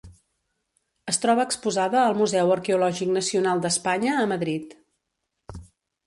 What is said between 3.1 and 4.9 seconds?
Nacional d'Espanya a Madrid.